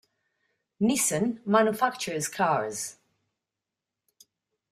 Nissan 0.85 1.41
manufactures 1.45 2.27
cars. 2.27 2.97